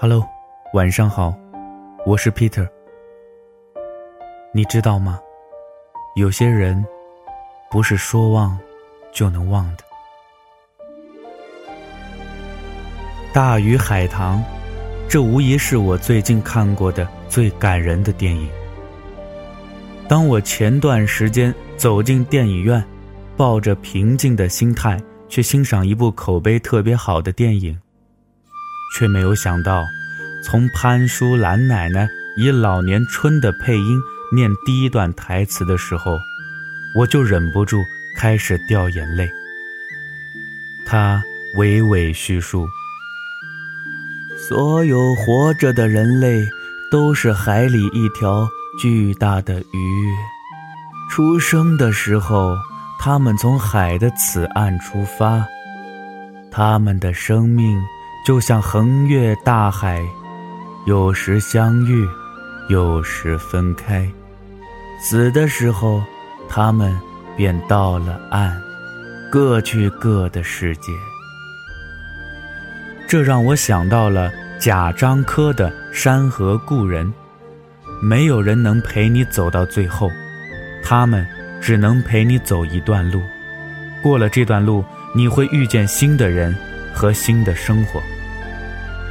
[0.00, 0.24] Hello，
[0.74, 1.34] 晚上好，
[2.06, 2.64] 我是 Peter。
[4.54, 5.18] 你知道吗？
[6.14, 6.86] 有些人
[7.68, 8.56] 不是说忘
[9.10, 9.82] 就能忘的。
[13.32, 14.40] 大鱼海棠，
[15.08, 18.48] 这无疑是我最近看过的最感人的电影。
[20.06, 22.80] 当我前段时间走进电影院，
[23.36, 24.96] 抱着平静的心态
[25.28, 27.76] 去欣赏一部口碑特别好的电影。
[28.94, 29.86] 却没有想到，
[30.42, 34.00] 从潘淑兰奶奶以老年春的配音
[34.32, 36.18] 念第一段台词的时候，
[36.94, 37.82] 我就忍不住
[38.16, 39.28] 开始掉眼泪。
[40.86, 41.22] 她
[41.56, 42.66] 娓娓叙述：
[44.36, 46.42] 所有活着的人类
[46.90, 48.48] 都是海里一条
[48.80, 50.14] 巨大的鱼，
[51.10, 52.56] 出生的时候，
[52.98, 55.44] 他们从海的此岸出发，
[56.50, 57.78] 他们的生命。
[58.24, 60.02] 就像横越大海，
[60.86, 62.06] 有时相遇，
[62.68, 64.06] 有时分开。
[65.00, 66.02] 死的时候，
[66.48, 66.94] 他们
[67.36, 68.54] 便到了岸，
[69.30, 70.92] 各去各的世界。
[73.06, 77.06] 这让我想到了贾樟柯的《山河故人》。
[78.00, 80.08] 没有人能陪你走到最后，
[80.84, 81.26] 他们
[81.60, 83.20] 只能陪你走一段路。
[84.02, 86.54] 过了这段路，你会遇见新的人
[86.98, 88.00] 和新的生活。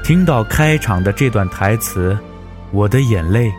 [0.04, 2.18] 听到开场的这段台词，
[2.72, 3.50] 我的眼泪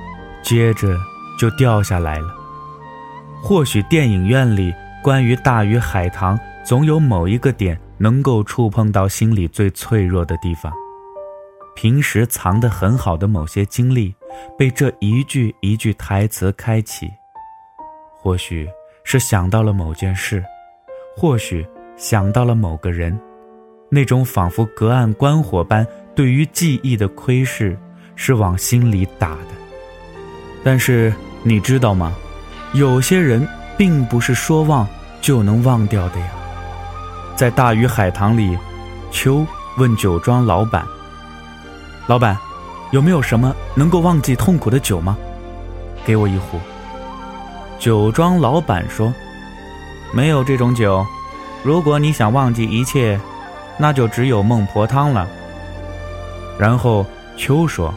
[0.43, 0.95] 接着
[1.39, 2.29] 就掉下来了。
[3.43, 10.71] 或许电影院里关于大鱼海棠，总有某一个点能够触碰到心里最脆弱的地方。
[11.75, 14.15] 平时藏得很好的某些经历，
[14.59, 17.09] 被这一句一句台词开启。
[18.21, 18.69] 或许
[19.05, 20.45] 是想到了某件事，
[21.17, 23.19] 或许想到了某个人，
[23.89, 25.87] 那种仿佛隔岸观火般。
[26.15, 27.79] 对于记忆的窥视，
[28.17, 29.55] 是往心里打的。
[30.65, 31.15] 但是
[31.45, 32.13] 你知道吗？
[32.73, 33.47] 有些人
[33.77, 34.87] 并不是说忘
[35.21, 36.27] 就能忘掉的呀。
[37.37, 38.59] 在大鱼海棠里，
[39.13, 39.47] 秋
[39.77, 40.85] 问酒庄老板
[42.09, 42.37] ：“老板，
[42.91, 45.17] 有没有什么能够忘记痛苦的酒吗？
[46.05, 46.59] 给我一壶。”
[47.79, 49.15] 酒庄老板说
[50.13, 51.07] ：“没有这种酒。
[51.63, 53.21] 如果你想忘记一切，
[53.79, 55.29] 那就只有孟婆汤了。”
[56.59, 57.07] 然后
[57.37, 57.95] 秋说：“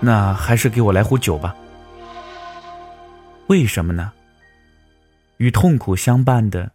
[0.00, 1.54] 那还是给我来壶酒吧。
[3.46, 4.12] 为什么呢？
[5.38, 6.70] 与痛苦相伴的，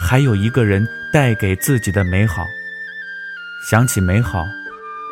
[0.00, 2.44] 还有一个人带给自己的美好。
[3.68, 4.44] 想起美好，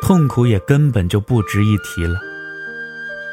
[0.01, 2.19] 痛苦也根本就不值一提了。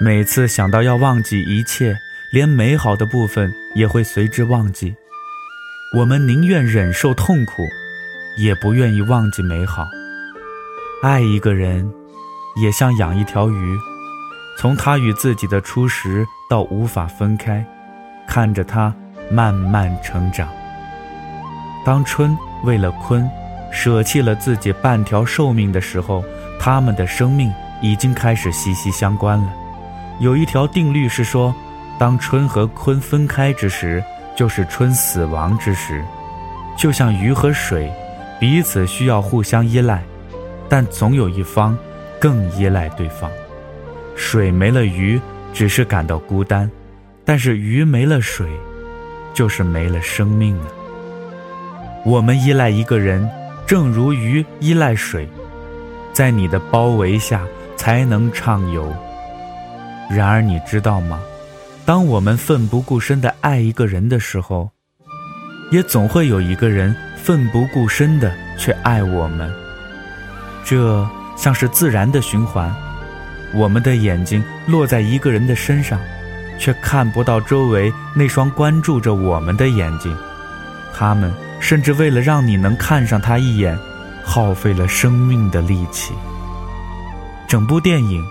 [0.00, 1.96] 每次想到要忘记一切，
[2.32, 4.94] 连美好的部分也会随之忘记。
[5.96, 7.64] 我们宁愿忍受痛苦，
[8.38, 9.86] 也不愿意忘记美好。”
[11.02, 11.88] 爱一个人，
[12.62, 13.78] 也像养一条鱼，
[14.58, 17.64] 从他与自己的初识到无法分开，
[18.26, 18.92] 看着他
[19.30, 20.48] 慢慢成长。
[21.84, 23.28] 当春为了鲲，
[23.70, 26.24] 舍弃了自己半条寿命的时候，
[26.58, 29.52] 他们的生命已经开始息息相关了。
[30.18, 31.54] 有一条定律是说，
[31.96, 34.02] 当春和鲲分开之时，
[34.34, 36.04] 就是春死亡之时。
[36.76, 37.92] 就像鱼和水，
[38.38, 40.02] 彼此需要互相依赖。
[40.68, 41.76] 但总有一方
[42.20, 43.30] 更依赖对方，
[44.14, 45.18] 水没了鱼，
[45.54, 46.68] 只是感到孤单；
[47.24, 48.46] 但是鱼没了水，
[49.32, 50.66] 就是没了生命啊。
[52.04, 53.26] 我们依赖一个人，
[53.66, 55.26] 正如鱼依赖水，
[56.12, 58.92] 在你的包围下才能畅游。
[60.10, 61.18] 然而你知道吗？
[61.86, 64.70] 当我们奋不顾身的爱一个人的时候，
[65.70, 69.50] 也总会有一个人奋不顾身的去爱我们。
[70.64, 72.74] 这像是自然的循环，
[73.54, 75.98] 我们的眼睛落在一个人的身上，
[76.58, 80.16] 却看不到周围那双关注着我们的眼睛。
[80.94, 83.78] 他们甚至为了让你能看上他一眼，
[84.24, 86.12] 耗费了生命的力气。
[87.46, 88.24] 整部电影，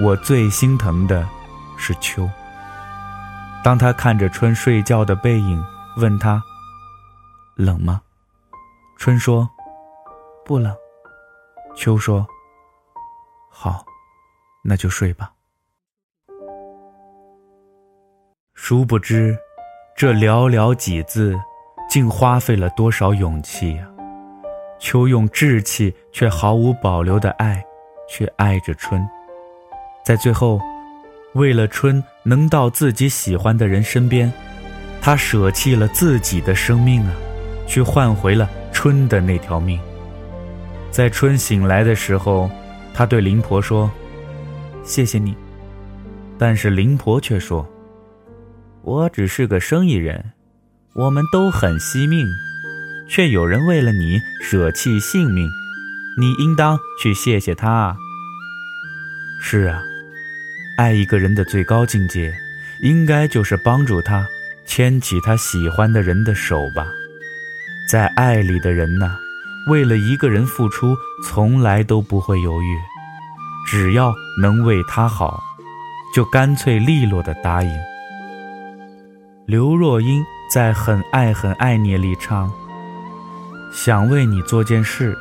[0.00, 1.26] 我最心疼的
[1.76, 2.28] 是秋。
[3.62, 5.62] 当他看着春睡觉的背影，
[5.96, 6.42] 问他
[7.56, 8.02] ：“冷吗？”
[8.98, 9.48] 春说
[10.44, 10.74] ：“不冷。”
[11.76, 12.26] 秋说
[13.50, 13.84] ：“好，
[14.62, 15.32] 那就睡吧。”
[18.54, 19.36] 殊不知，
[19.96, 21.38] 这寥寥几字，
[21.90, 23.88] 竟花费了多少勇气呀！
[24.78, 27.64] 秋用稚气却毫无保留的爱，
[28.08, 29.04] 去爱着春，
[30.04, 30.60] 在最后，
[31.34, 34.32] 为了春能到自己喜欢的人身边，
[35.00, 37.14] 他舍弃了自己的生命啊，
[37.72, 39.80] 去换回了春的那条命。
[40.90, 42.50] 在春醒来的时候，
[42.92, 43.90] 他对灵婆说
[44.84, 45.34] ：“谢谢你。”
[46.36, 47.66] 但是灵婆却说
[48.84, 50.22] ：“我只是个生意人，
[50.96, 52.26] 我们都很惜命，
[53.08, 55.48] 却有人为了你舍弃性命，
[56.20, 57.96] 你应当去谢谢他。”
[59.40, 59.82] 是啊，
[60.76, 62.34] 爱一个人的最高境界，
[62.82, 64.26] 应该就是帮助他
[64.66, 66.86] 牵起他喜欢的人的手吧。
[67.92, 69.18] 在爱里的人呐，
[69.68, 72.78] 为了一个人付出，从来都不会犹豫，
[73.68, 75.38] 只要能为他好，
[76.14, 77.70] 就干脆利落的答应。
[79.44, 82.50] 刘若英在《很爱很爱你》里唱
[83.70, 85.14] ：“想为你做件事，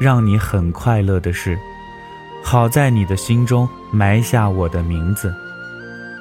[0.00, 1.58] 让你很快乐的事。”
[2.42, 5.30] 好在你的心中埋下我的名字，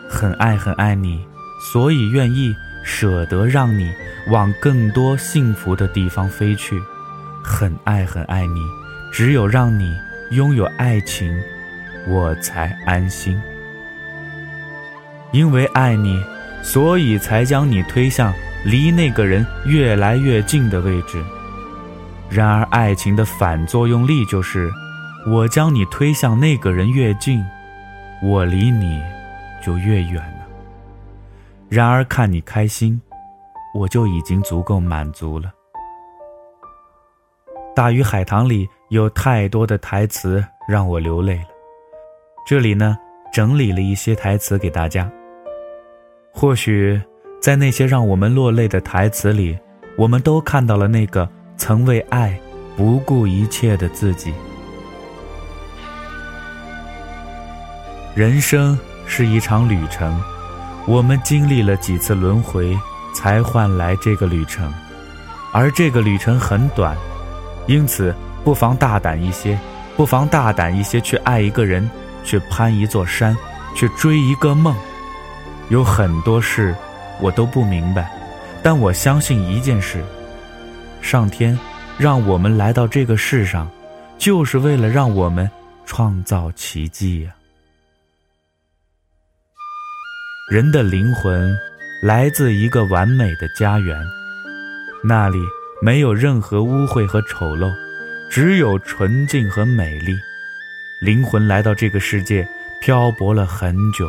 [0.10, 1.26] 很爱很爱你，
[1.72, 2.54] 所以愿意
[2.84, 3.92] 舍得让你
[4.28, 6.80] 往更多幸福的地方飞去。
[7.44, 8.60] 很爱很爱你，
[9.12, 9.94] 只有让你
[10.32, 11.34] 拥有爱情，
[12.08, 13.42] 我才安心。
[15.32, 16.24] 因为爱你，
[16.62, 18.34] 所以才将你推向
[18.64, 21.24] 离那个人越来越近的位置。
[22.30, 24.72] 然而，爱情的反作用力就是。
[25.26, 27.42] 我将你推向那个人越近，
[28.22, 29.02] 我离你
[29.66, 30.22] 就越远。
[31.74, 33.02] 然而看你开心，
[33.74, 35.52] 我就已经足够满足了。
[37.76, 41.48] 《大鱼海棠》里有太多的台词让我流泪了，
[42.46, 42.96] 这里呢
[43.32, 45.12] 整理了一些台词给大家。
[46.32, 47.02] 或许
[47.42, 49.58] 在那些让我们落泪的台词里，
[49.98, 51.28] 我们都看到了那个
[51.58, 52.40] 曾为爱
[52.78, 54.32] 不顾一切的自己。
[58.14, 58.78] 人生
[59.08, 60.22] 是一场旅程，
[60.86, 62.78] 我们经历了几次轮回，
[63.16, 64.74] 才换来这个旅程，
[65.54, 66.98] 而这个旅程很短，
[67.68, 68.14] 因此
[68.44, 69.58] 不妨大胆一些，
[69.96, 71.90] 不妨大胆一些去爱一个人，
[72.26, 73.36] 去攀一座山，
[73.74, 74.76] 去追一个梦。
[75.70, 76.76] 有很多事
[77.22, 78.12] 我都不明白，
[78.62, 80.04] 但我相信一件事：
[81.02, 81.58] 上天
[81.98, 83.70] 让我们来到这个世上，
[84.18, 85.50] 就是为了让我们
[85.86, 87.32] 创造奇迹呀。
[90.52, 91.58] 人的灵魂
[92.02, 93.98] 来自一个完美的家园，
[95.02, 95.40] 那里
[95.82, 97.72] 没有任何污秽和丑陋，
[98.30, 100.14] 只有纯净和美丽。
[101.00, 102.46] 灵魂来到这个世界，
[102.82, 104.06] 漂泊了很久，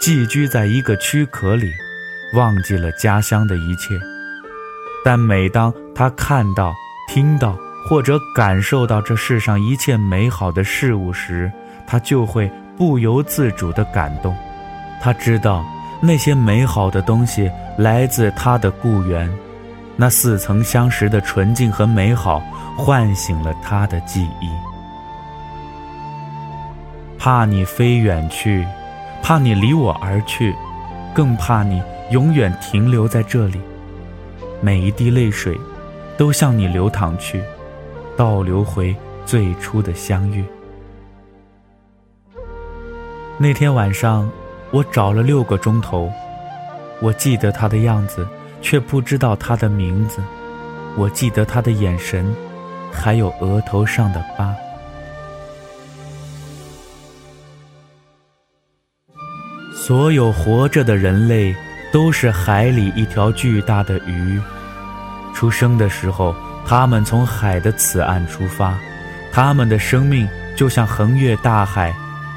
[0.00, 1.72] 寄居在一个躯壳里，
[2.34, 3.96] 忘记了家乡的一切。
[5.04, 6.74] 但每当他看到、
[7.08, 7.56] 听到
[7.88, 11.48] 或者感受到这世上一切美好的事物时，
[11.86, 14.36] 他就会不由自主地感动。
[15.00, 15.64] 他知道。
[16.00, 19.30] 那些美好的东西来自他的故园，
[19.96, 22.40] 那似曾相识的纯净和美好
[22.76, 24.50] 唤醒了他的记忆。
[27.18, 28.66] 怕你飞远去，
[29.22, 30.54] 怕你离我而去，
[31.14, 33.60] 更怕你永远停留在这里。
[34.60, 35.58] 每一滴泪水，
[36.16, 37.42] 都向你流淌去，
[38.16, 38.94] 倒流回
[39.24, 40.44] 最初的相遇。
[43.38, 44.30] 那天晚上。
[44.70, 46.10] 我找了六个钟头，
[47.00, 48.26] 我记得他的样子，
[48.60, 50.20] 却不知道他的名字。
[50.96, 52.34] 我记得他的眼神，
[52.92, 54.54] 还有额头上的疤。
[59.72, 61.54] 所有活着的人类
[61.92, 64.40] 都是海里一条巨大的鱼。
[65.32, 66.34] 出生的时候，
[66.66, 68.76] 他们从海的此岸出发，
[69.32, 71.94] 他们的生命就像横越大海，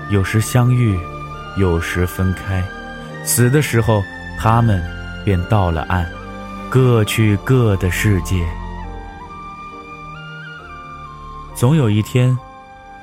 [0.10, 1.00] 有时相遇。
[1.60, 2.64] 有时分开，
[3.26, 4.02] 死的时候，
[4.40, 4.82] 他们
[5.26, 6.08] 便到了岸，
[6.70, 8.48] 各去各的世界。
[11.54, 12.38] 总有一天，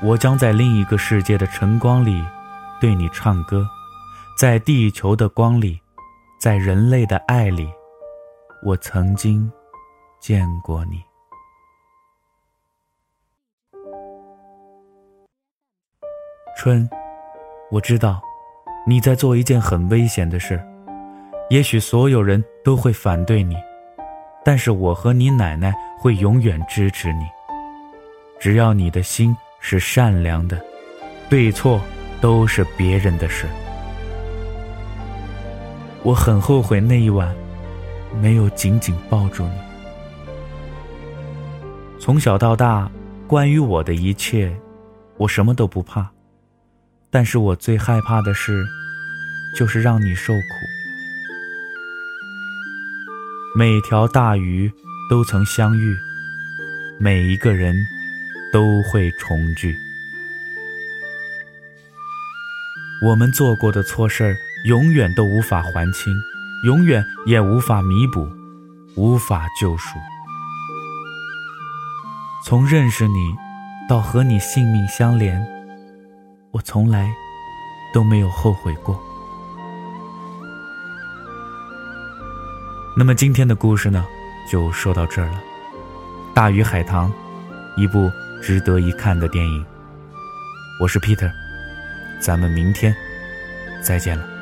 [0.03, 2.25] 我将在另一个世界的晨光里
[2.81, 3.69] 对你唱歌，
[4.39, 5.79] 在地球的光里，
[6.41, 7.69] 在人类的爱里，
[8.65, 9.53] 我曾经
[10.19, 11.03] 见过你。
[16.57, 16.89] 春，
[17.71, 18.26] 我知道。
[18.89, 20.63] 你在做一件很危险的事，
[21.51, 23.57] 也许所有人都会反对你，
[24.45, 27.25] 但是我和你奶奶会永远支持你。
[28.39, 30.65] 只要你的心是善良的，
[31.29, 31.81] 对错
[32.21, 33.47] 都是别人的事。
[36.05, 37.35] 我很后悔那一晚
[38.23, 39.59] 没有紧紧抱住你。
[41.99, 42.89] 从小到大，
[43.27, 44.57] 关于我的一切，
[45.17, 46.09] 我什么都不怕。
[47.17, 48.63] 但是我最害怕的事，
[49.55, 50.43] 就是让你受苦。
[53.57, 54.71] 每条大鱼
[55.09, 55.97] 都曾相遇，
[57.01, 57.75] 每一个人
[58.53, 59.75] 都会重聚。
[63.01, 66.15] 我们做过的错事儿，永远都无法还清，
[66.67, 68.29] 永远也无法弥补，
[68.95, 69.99] 无法救赎。
[72.45, 73.35] 从认识你，
[73.89, 75.43] 到和你性命相连，
[76.57, 77.15] 我从来
[77.93, 78.99] 都没有后悔过。
[82.97, 84.07] 那么今天的故事呢，
[84.51, 85.39] 就说到这儿了。
[86.35, 87.13] 《大鱼海棠》，
[87.77, 88.11] 一部
[88.43, 89.67] 值得一看的电影。
[90.81, 91.31] 我是 Peter，
[92.21, 92.97] 咱们明天
[93.83, 94.36] 再见了。